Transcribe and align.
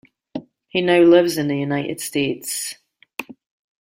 He 0.67 0.81
now 0.81 1.01
lives 1.03 1.37
in 1.37 1.47
the 1.47 1.55
United 1.59 2.01
States. 2.01 2.73